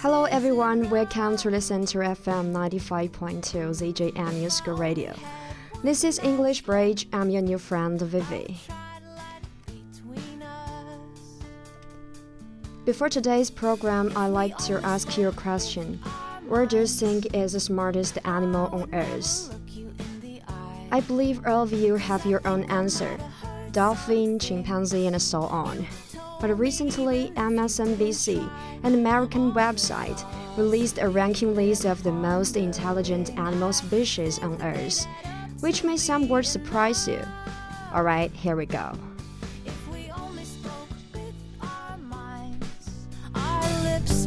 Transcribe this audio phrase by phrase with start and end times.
[0.00, 0.90] Hello, everyone.
[0.90, 5.14] Welcome to the Center FM 95.2 ZJM New Radio.
[5.84, 7.06] This is English Bridge.
[7.12, 8.58] I'm your new friend, Vivi.
[12.84, 16.00] Before today's program, I'd like to ask you a question.
[16.48, 19.54] What do you think is the smartest animal on earth?
[20.90, 23.16] I believe all of you have your own answer
[23.70, 25.86] dolphin, chimpanzee, and so on.
[26.38, 28.50] But recently, MSNBC,
[28.82, 30.22] an American website,
[30.56, 35.06] released a ranking list of the most intelligent animal species on Earth,
[35.60, 37.22] which may somewhat surprise you.
[37.92, 38.92] Alright, here we go.
[39.90, 40.10] We
[41.98, 42.90] minds,
[43.82, 44.26] lips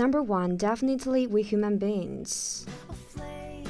[0.00, 2.64] Number one, definitely we human beings.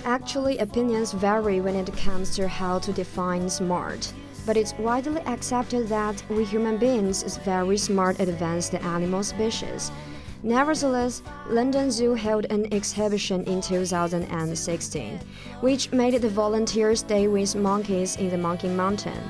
[0.05, 4.13] Actually, opinions vary when it comes to how to define smart.
[4.47, 9.91] But it's widely accepted that we human beings is very smart advanced animal species.
[10.45, 15.19] Nevertheless, London Zoo held an exhibition in 2016,
[15.63, 19.21] which made the volunteers stay with monkeys in the Monkey Mountain.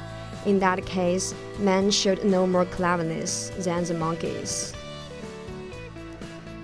[0.44, 4.74] In that case, man showed no more cleverness than the monkeys.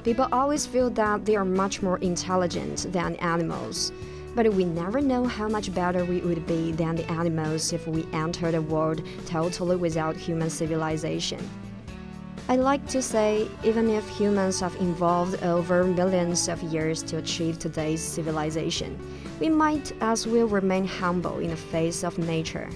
[0.07, 3.91] People always feel that they are much more intelligent than animals.
[4.37, 8.07] But we never know how much better we would be than the animals if we
[8.13, 11.41] entered a world totally without human civilization.
[12.49, 17.59] I like to say, even if humans have evolved over millions of years to achieve
[17.59, 18.97] today's civilization,
[19.41, 22.71] we might as well remain humble in the face of nature.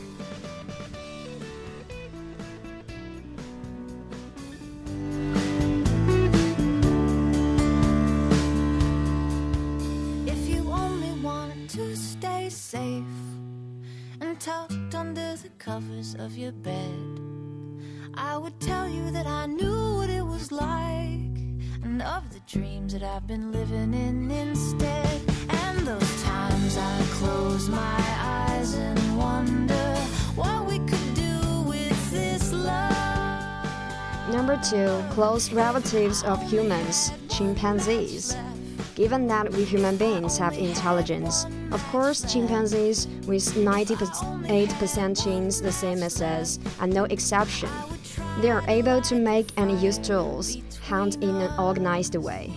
[16.50, 17.20] Your bed,
[18.14, 21.36] I would tell you that I knew what it was like
[21.84, 25.20] and of the dreams that I've been living in instead.
[25.48, 29.94] And those times I close my eyes and wonder
[30.34, 34.28] what we could do with this love.
[34.30, 38.36] Number two, close relatives of humans, chimpanzees.
[38.96, 46.02] Given that we human beings have intelligence, of course, chimpanzees with 98% genes the same
[46.02, 47.70] as us are no exception.
[48.40, 52.52] They are able to make and use tools, hunt in an organized way.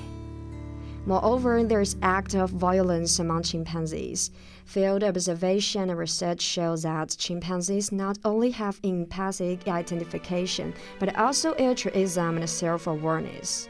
[1.06, 4.32] Moreover, there is act of violence among chimpanzees.
[4.66, 12.38] Field observation and research show that chimpanzees not only have empathic identification, but also altruism
[12.38, 13.68] and self-awareness.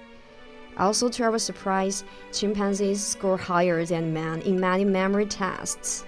[0.75, 6.01] Also, to our surprise, chimpanzees score higher than man in many memory tests.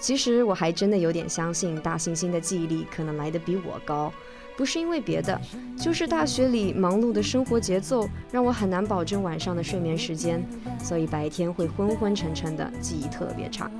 [0.00, 4.10] 其实我还真的有点相信大猩猩的记忆力可能来得比我高，
[4.56, 5.38] 不是因为别的，
[5.78, 10.42] 就是大学里忙碌的生活节奏让我很难保证晚上的睡眠时间，
[10.82, 13.70] 所以白天会昏昏沉沉的，记忆特别差。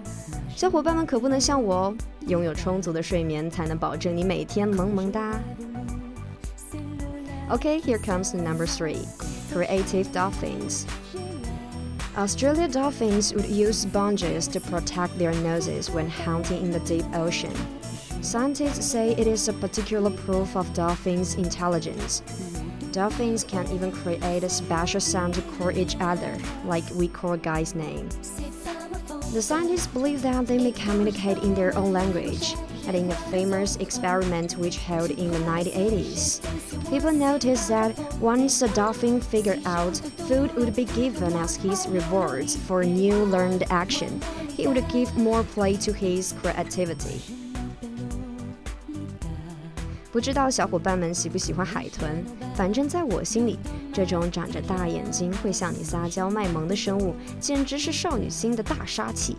[0.55, 5.41] 小伙伴们可不能像我哦，拥有充足的睡眠才能保证你每天萌萌哒。
[7.51, 9.05] Okay, here comes number three
[9.53, 10.87] creative dolphins.
[12.17, 17.53] Australia dolphins would use sponges to protect their noses when hunting in the deep ocean.
[18.23, 22.23] Scientists say it is a particular proof of dolphins' intelligence.
[22.93, 27.75] Dolphins can even create a special sound to call each other, like we call guys'
[27.75, 28.09] name.
[29.33, 32.55] The scientists believe that they may communicate in their own language,
[32.94, 36.42] in a famous experiment which held in the 1980s,
[36.90, 39.98] people noticed that once a dolphin figured out
[40.28, 44.20] food would be given as his rewards for new learned action,
[44.56, 47.22] he would give more play to his creativity.
[50.12, 52.24] 不知道小伙伴们喜不喜欢海豚？
[52.56, 53.60] 反正在我心里，
[53.92, 59.36] 这种长着大眼睛会向你撒娇卖萌的生物，简直是少女心的大杀器。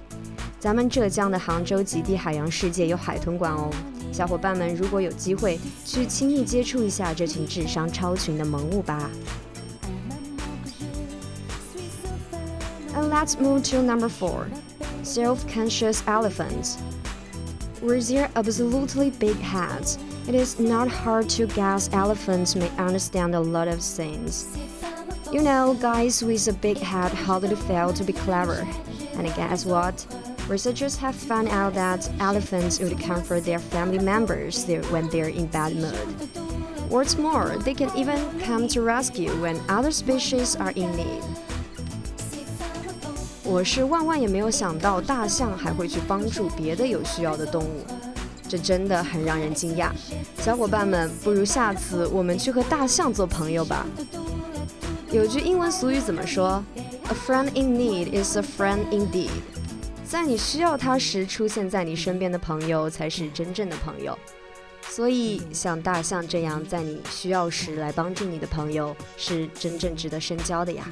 [0.60, 3.70] 咱们浙江的杭州极地海洋世界有海豚馆哦，
[4.12, 9.08] 小伙伴们如果有机会去亲密接触一下这群智商超群的萌物吧。
[12.94, 14.46] And let's move to number four,
[15.04, 16.76] self-conscious elephants.
[17.82, 23.40] With their absolutely big heads, it is not hard to guess elephants may understand a
[23.40, 24.46] lot of things.
[25.30, 28.66] You know, guys with a big head hardly fail to be clever.
[29.18, 30.06] And guess what?
[30.50, 35.46] Researchers have found out that elephants would comfort their family members there when they're in
[35.46, 35.96] bad mood.
[36.88, 41.22] What's more, they can even come to rescue when other species are in need.
[43.42, 47.84] 我是万万也没有想到，大象还会去帮助别的有需要的动物，
[48.48, 49.90] 这真的很让人惊讶。
[50.38, 53.84] 小伙伴们，不如下次我们去和大象做朋友吧。
[55.10, 56.62] 有句英文俗语怎么说？
[57.08, 59.30] A friend in need is a friend indeed。
[60.10, 64.16] 在你需要他时出现在你身边的朋友才是真正的朋友。
[64.88, 70.88] 所以，像大象这样在你需要时来帮助你的朋友，是真正值得深交的呀。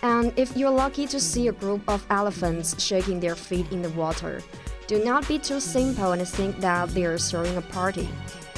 [0.00, 3.90] And if you're lucky to see a group of elephants shaking their feet in the
[3.90, 4.40] water,
[4.88, 8.08] do not be too simple and think that they're throwing a party.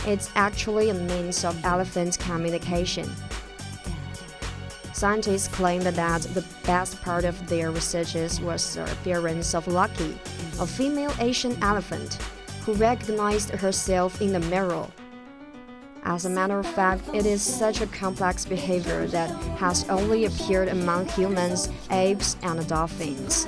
[0.07, 3.11] It's actually a means of elephant communication.
[5.00, 10.20] Scientists claimed that the best part of their researches was the appearance of Lucky,
[10.60, 12.16] a female Asian elephant,
[12.66, 14.86] who recognized herself in the mirror.
[16.04, 20.68] As a matter of fact, it is such a complex behavior that has only appeared
[20.68, 23.48] among humans, apes, and dolphins.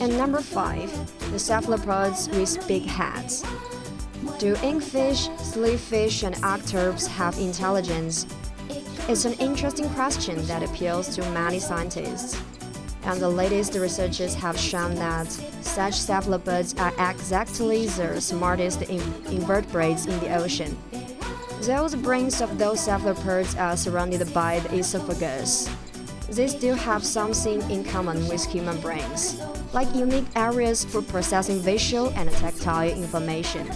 [0.00, 0.88] And number five,
[1.32, 3.42] the cephalopods with big heads.
[4.44, 8.26] Do inkfish, sleevefish, and octopus have intelligence?
[9.08, 12.38] It's an interesting question that appeals to many scientists.
[13.04, 15.32] And the latest researches have shown that
[15.62, 20.76] such cephalopods are exactly the smartest invertebrates in the ocean.
[21.62, 25.70] Those brains of those cephalopods are surrounded by the esophagus.
[26.28, 29.40] They still have something in common with human brains,
[29.72, 33.70] like unique areas for processing visual and tactile information.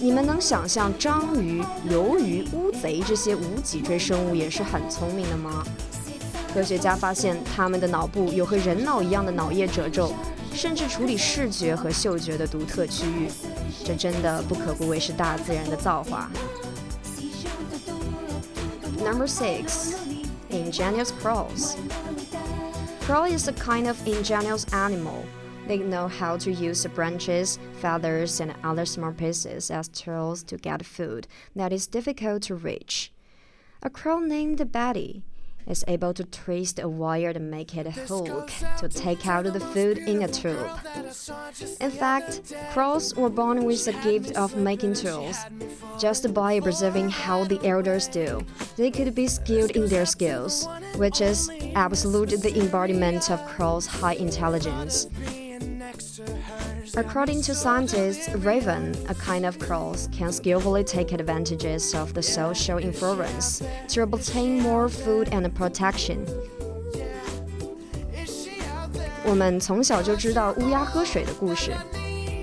[0.00, 5.64] 你们能想象章鱼、鱿鱼、乌贼这些无脊椎生物也是很聪明的吗？
[6.52, 10.12] 科学家发现，它们的脑部有和人脑一样的脑叶褶皱，
[10.52, 13.28] 甚至处理视觉和嗅觉的独特区域。
[13.84, 16.30] 这真的不可不谓是大自然的造化。
[19.02, 19.94] Number six,
[20.50, 21.74] ingenious crows.
[23.06, 25.24] Crow is a kind of ingenious animal.
[25.66, 30.86] They know how to use branches, feathers, and other small pieces as tools to get
[30.86, 31.26] food
[31.56, 33.12] that is difficult to reach.
[33.82, 35.22] A crow named Betty
[35.66, 39.58] is able to twist a wire to make it a hook to take out the
[39.58, 40.70] food in a tube.
[41.80, 45.36] In fact, crows were born with the gift of making tools.
[45.98, 48.40] Just by observing how the elders do,
[48.76, 54.14] they could be skilled in their skills, which is absolutely the embodiment of crows' high
[54.14, 55.08] intelligence.
[56.95, 62.77] According to scientists, raven, a kind of crow, can skillfully take advantages of the social
[62.77, 66.19] influence to obtain more food and protection.
[69.23, 71.71] 我们从小就知道乌鸦喝水的故事，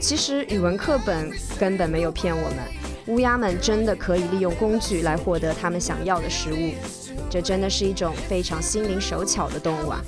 [0.01, 2.59] 其实语文课本根本没有骗我们，
[3.07, 6.73] 乌鸦们真的可以利用工具来获得他们想要的食物，
[7.29, 10.01] 这真的是一种非常心灵手巧的动物啊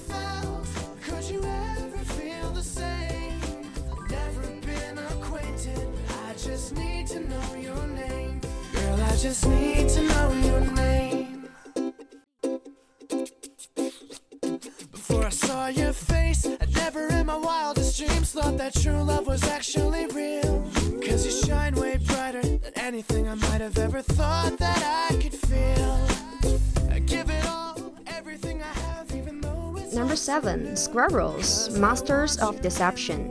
[30.26, 30.76] 7.
[30.76, 33.30] Squirrels, Masters of Deception.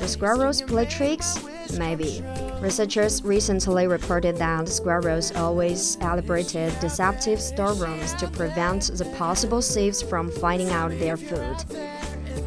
[0.00, 1.38] The squirrels play tricks?
[1.78, 2.24] Maybe.
[2.60, 10.28] Researchers recently reported that squirrels always elaborated deceptive storerooms to prevent the possible thieves from
[10.28, 11.56] finding out their food.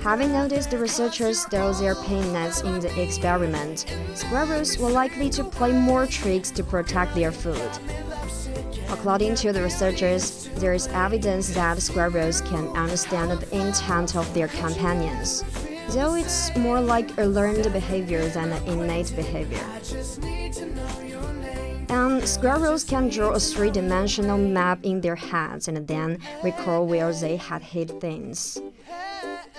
[0.03, 3.85] Having noticed the researchers stole their pin nets in the experiment,
[4.15, 7.71] squirrels were likely to play more tricks to protect their food.
[8.91, 14.47] According to the researchers, there is evidence that squirrels can understand the intent of their
[14.47, 15.43] companions
[15.91, 19.59] though it's more like a learned behavior than an innate behavior.
[21.89, 27.11] And squirrels can draw a three dimensional map in their heads and then recall where
[27.11, 28.61] they had hid things.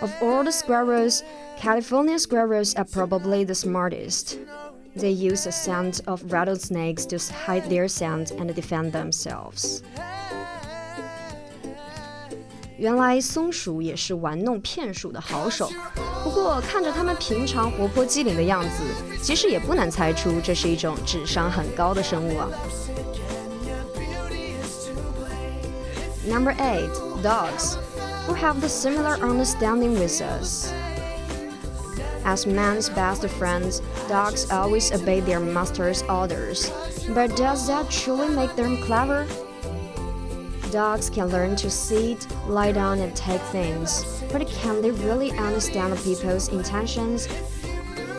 [0.00, 1.22] Of all the squirrels,
[1.58, 4.38] California squirrels are probably the smartest.
[4.95, 9.81] They use the scent of rattlesnakes to hide their scent and defend themselves.
[12.77, 15.71] 原来松鼠也是玩弄骗术的好手，
[16.24, 18.83] 不过看着它们平常活泼机灵的样子，
[19.21, 22.50] 其实也不难猜出这是一种智商很高的生物啊。
[26.27, 26.91] Number eight,
[27.24, 27.77] dogs,
[28.27, 30.71] who have the similar understanding with us.
[32.24, 36.70] As man's best friends, dogs always obey their master's orders.
[37.10, 39.26] But does that truly make them clever?
[40.70, 45.98] Dogs can learn to sit, lie down, and take things, but can they really understand
[45.98, 47.28] people's intentions?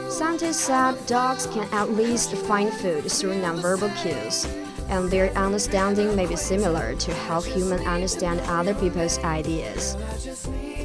[0.10, 4.45] Scientists said dogs can at least find food through nonverbal cues,
[4.89, 9.98] and their understanding may be similar to how humans understand other people's ideas.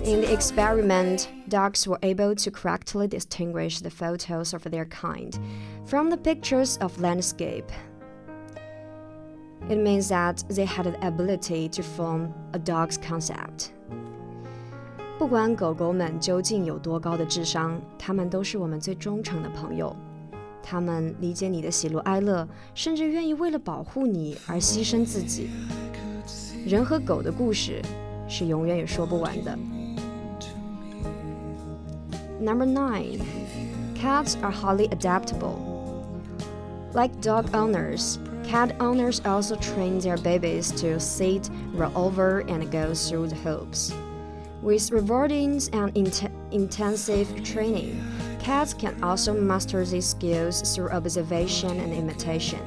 [0.08, 5.34] In the experiment, dogs were able to correctly distinguish the photos of their kind
[5.86, 7.72] from the pictures of landscape.
[9.70, 13.72] It means that they had the ability to form a dog's concept.
[15.18, 19.96] 不管狗狗们究竟有多高的智商，它们都是我们最忠诚的朋友。
[20.62, 25.50] 它们理解你的喜怒哀乐，甚至愿意为了保护你而牺牲自己。
[26.66, 27.82] 人和狗的故事
[28.28, 29.58] 是永远也说不完的。
[32.41, 33.95] Number 9.
[33.97, 35.59] Cats are highly adaptable.
[36.93, 42.95] Like dog owners, cat owners also train their babies to sit, roll over, and go
[42.95, 43.93] through the hoops.
[44.63, 48.01] With rewarding and int intensive training,
[48.39, 52.61] cats can also master these skills through observation and imitation.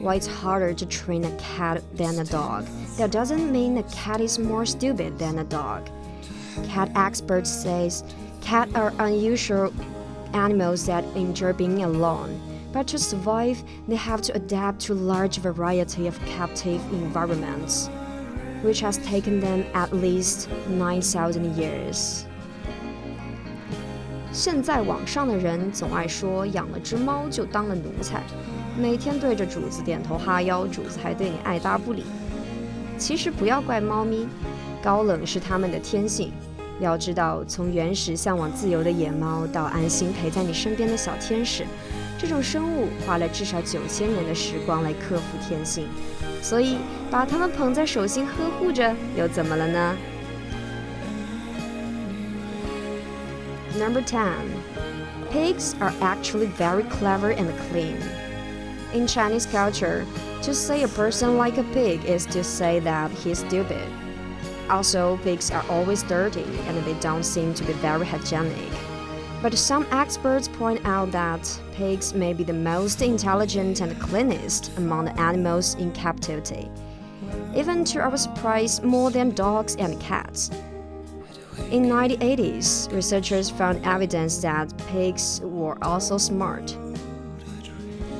[0.00, 4.20] While it's harder to train a cat than a dog, that doesn't mean a cat
[4.20, 5.88] is more stupid than a dog.
[6.66, 7.90] Cat experts say
[8.41, 9.71] Cats are unusual
[10.33, 12.29] animals that enjoy being alone,
[12.73, 17.89] but to survive, they have to adapt to a large variety of captive environments,
[18.63, 22.25] which has taken them at least 9,000 years.
[24.31, 28.23] 现在网上的人总爱说养了只猫就当了奴才，
[28.75, 32.03] 每天对着主子点头哈腰，主子还对你爱答不理。
[32.97, 34.27] 其实不要怪猫咪，
[34.81, 36.31] 高冷是它们的天性。
[36.80, 41.64] 要知道，从原始向往自由的野猫到安心陪在你身边的小天使，
[42.16, 45.88] 这种生物花了至少九千年的时光来克服天性，
[46.40, 46.76] 所以
[47.10, 49.96] 把它们捧在手心呵护着，又怎么了呢
[53.76, 54.34] ？Number ten,
[55.32, 57.96] pigs are actually very clever and clean.
[58.92, 60.04] In Chinese culture,
[60.42, 63.86] to say a person like a pig is to say that he's stupid.
[64.70, 68.70] Also, pigs are always dirty and they don't seem to be very hygienic.
[69.40, 75.04] But some experts point out that pigs may be the most intelligent and cleanest among
[75.04, 76.68] the animals in captivity,
[77.54, 80.50] even to our surprise, more than dogs and cats.
[81.70, 86.76] In 1980s, researchers found evidence that pigs were also smart.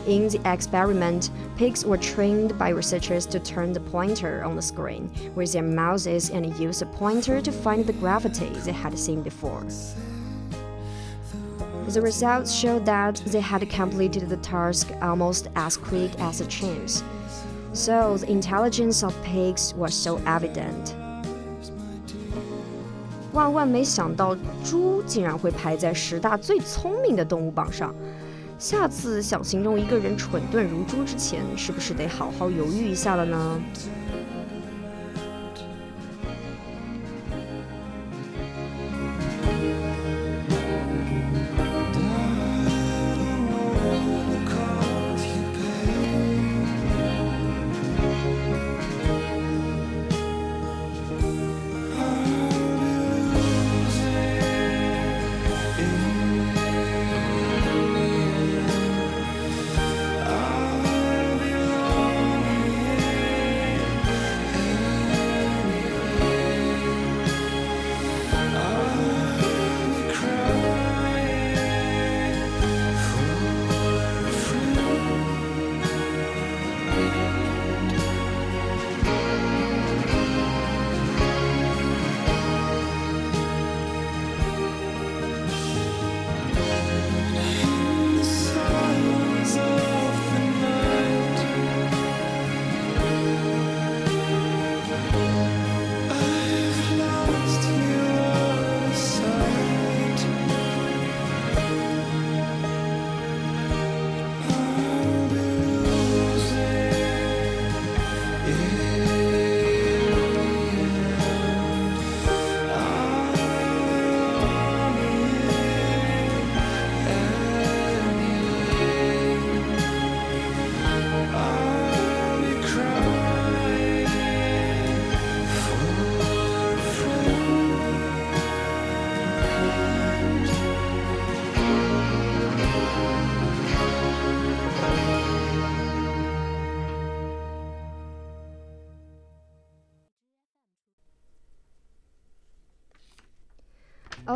[0.07, 5.09] In the experiment, pigs were trained by researchers to turn the pointer on the screen
[5.33, 9.63] with their mouths and use the pointer to find the gravity they had seen before.
[11.87, 17.01] The results showed that they had completed the task almost as quick as the chimps.
[17.73, 20.95] So the intelligence of pigs was so evident.
[23.33, 27.93] 万万没想到，猪竟然会排在十大最聪明的动物榜上。
[28.58, 33.60] 下次想形容一个人蠢钝如猪之前，是不是得好好犹豫一下了呢？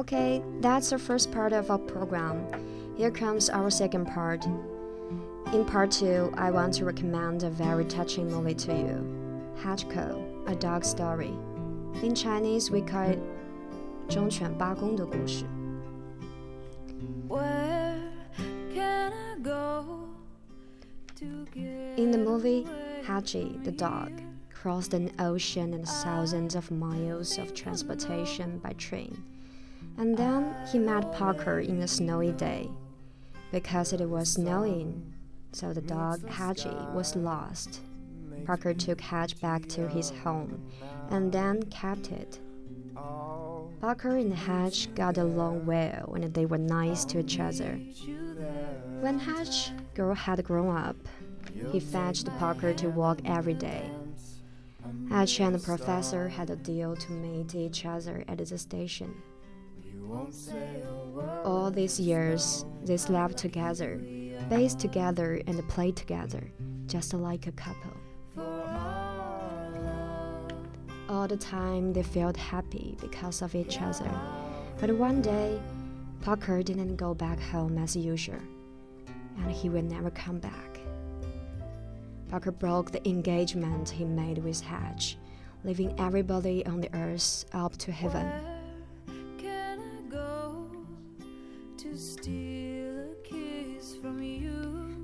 [0.01, 2.45] Okay, that's the first part of our program.
[2.97, 4.45] Here comes our second part.
[5.53, 10.55] In part two, I want to recommend a very touching movie to you Hachiko, A
[10.55, 11.33] Dog Story.
[12.03, 13.19] In Chinese, we call it
[14.09, 15.45] 忠犬八公的故事。
[21.97, 22.65] In the movie,
[23.05, 24.12] Hachi, the dog,
[24.53, 29.17] crossed an ocean and thousands of miles of transportation by train.
[29.99, 32.68] and then he met Parker in a snowy day.
[33.50, 35.12] Because it was snowing,
[35.52, 37.80] so the dog Hachi was lost.
[38.46, 40.70] Parker took Hatch back to his home
[41.11, 42.40] and then kept it.
[43.80, 47.75] Parker and Hatch got along well and they were nice to each other.
[49.00, 50.96] When Hatch girl had grown up,
[51.70, 53.90] he fetched Parker to walk every day.
[55.08, 59.14] Hatch and the professor had a deal to meet each other at the station.
[61.45, 64.00] All these years, they slept together,
[64.49, 66.52] bathed together, and played together,
[66.87, 67.92] just like a couple.
[71.09, 74.11] All the time, they felt happy because of each other.
[74.81, 75.61] But one day,
[76.23, 78.40] Parker didn't go back home as usual,
[79.38, 80.81] and he would never come back.
[82.28, 85.19] Parker broke the engagement he made with Hatch,
[85.64, 88.51] leaving everybody on the earth up to heaven.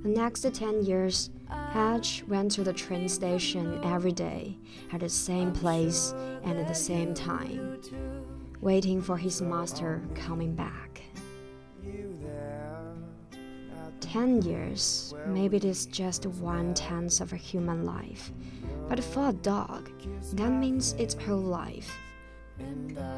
[0.02, 4.57] The next 10 years, Hatch went to the train station every day
[4.90, 6.14] at the same place
[6.45, 7.78] and at the same time,
[8.62, 11.02] waiting for his master coming back.
[14.00, 18.33] 10 years, maybe it is just one tenth of a human life,
[18.88, 19.90] but for a dog,
[20.33, 21.94] that means its whole life.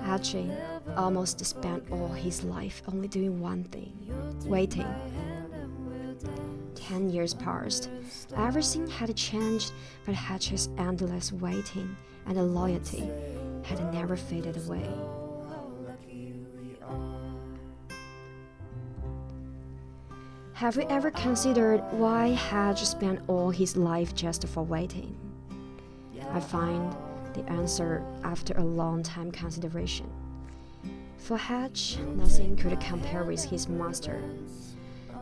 [0.05, 0.55] Hachi
[0.97, 3.93] almost spent all his life only doing one thing
[4.45, 4.87] waiting.
[6.75, 7.91] Ten years passed.
[8.37, 9.73] Everything had changed,
[10.05, 13.09] but Hatch's endless waiting and loyalty
[13.65, 14.89] had never faded away.
[20.61, 25.17] Have you ever considered why Hatch spent all his life just for waiting?
[26.33, 26.95] I find
[27.35, 30.11] the answer after a long time consideration.
[31.19, 34.23] For Hatch, nothing could compare with his master.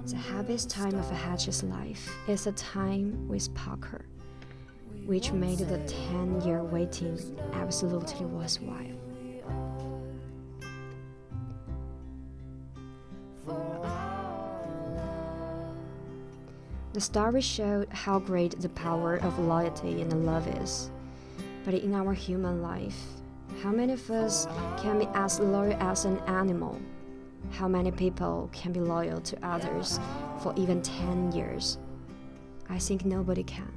[0.06, 4.04] The happiest time of Hatch's life is the time with Parker,
[5.04, 5.78] which made the
[6.10, 7.18] 10 year waiting
[7.52, 8.98] absolutely worthwhile.
[16.94, 20.90] The story showed how great the power of loyalty and love is.
[21.68, 22.98] But in our human life,
[23.62, 24.46] how many of us
[24.78, 26.80] can be as loyal as an animal?
[27.50, 30.00] How many people can be loyal to others
[30.42, 31.76] for even 10 years?
[32.70, 33.70] I think nobody can.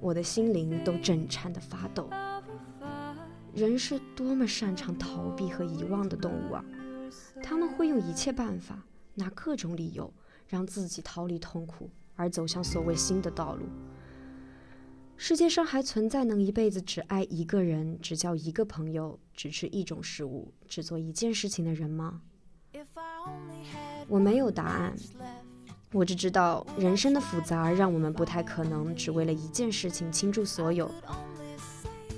[0.00, 0.58] 我的眼泪。
[0.58, 2.10] 在一个如此忠诚纯粹的灵魂面前，我的心灵都震颤的发抖。
[3.54, 6.64] 人是多么擅长逃避和遗忘的动物啊！
[7.42, 8.84] 他们会用一切办法，
[9.14, 10.12] 拿各种理由
[10.46, 13.66] 让自己逃离痛苦，而走向所谓新的道路。
[15.16, 22.22] 世界上还存在能一辈子只爱一个人、只交一个朋友、只吃一种食物、只做一件事情的人吗？
[24.06, 24.94] 我没有答案。
[25.92, 30.90] 我只知道，人生的复杂让我们不太可能只为了一件事情倾注所有。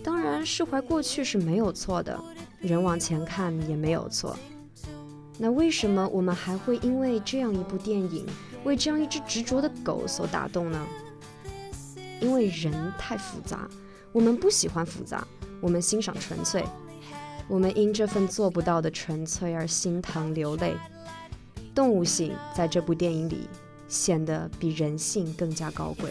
[0.02, 2.18] 当然，释怀过去是没有错的，
[2.58, 4.36] 人往前看也没有错。
[5.38, 8.26] 那为什么我们还会因为这样一部电影，
[8.64, 10.86] 为这样一只执着的狗所打动呢？
[12.20, 13.68] 因为人太复杂，
[14.12, 15.26] 我们不喜欢复杂，
[15.60, 16.64] 我们欣赏纯粹，
[17.46, 20.74] 我们因这份做不到的纯粹而心疼流泪。
[21.72, 23.48] 动物性在这部电影里
[23.90, 26.10] 显得比人性更加高贵。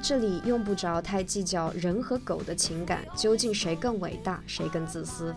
[0.00, 5.34] 这里用不着太计较人和狗的情感究竟谁更伟大，谁更自私。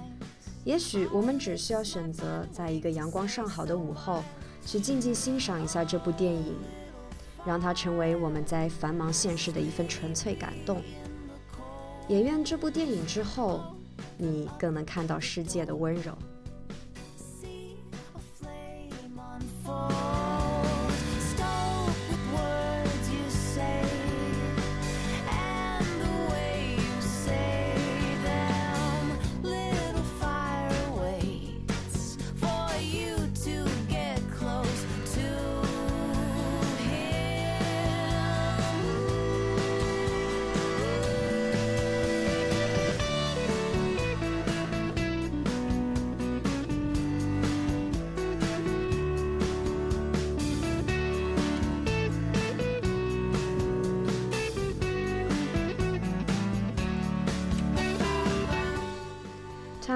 [0.63, 4.23] 也许我们只需要选择在一个阳光尚好的午后，
[4.65, 6.55] 去静静欣赏一下这部电影。
[7.43, 10.79] 让它成为我们在繁忙现实的一份纯粹感动。
[12.07, 13.61] 也愿这部电影之后，
[14.15, 16.15] 你更能看到世界的温柔。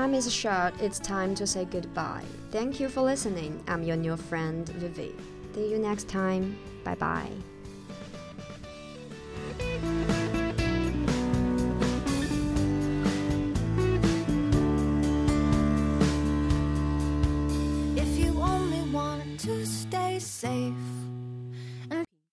[0.05, 2.21] Time is short, it's time to say goodbye.
[2.51, 3.63] Thank you for listening.
[3.67, 5.15] I'm your new friend, Vivi.
[5.55, 6.59] See you next time.
[6.83, 7.31] Bye bye.